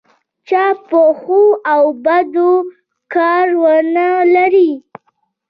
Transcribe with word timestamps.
چا 0.47 0.65
په 0.87 0.99
ښو 1.19 1.41
او 1.73 1.83
بدو 2.05 2.51
کار 3.15 3.47
ونه 3.63 4.07
لري. 4.35 4.71